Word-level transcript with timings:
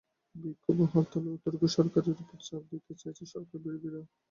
বিক্ষোভ 0.35 0.77
ও 0.79 0.93
হরতাল 0.93 1.23
করে 1.23 1.31
ওর্তেগা 1.35 1.67
সরকারের 1.77 2.15
ওপর 2.15 2.37
চাপ 2.47 2.63
দিতে 2.71 2.93
চাইছে 3.01 3.23
সরকারবিরোধীরা। 3.33 4.01